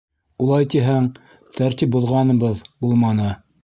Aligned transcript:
Улай 0.45 0.67
тиһәң, 0.75 1.11
тәртип 1.61 1.95
боҙғаныбыҙ 1.99 2.69
булманы. 2.85 3.35